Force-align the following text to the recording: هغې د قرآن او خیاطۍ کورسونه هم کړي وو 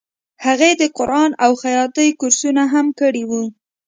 هغې 0.45 0.71
د 0.81 0.83
قرآن 0.97 1.31
او 1.43 1.51
خیاطۍ 1.61 2.09
کورسونه 2.19 2.63
هم 2.73 2.85
کړي 2.99 3.23
وو 3.29 3.43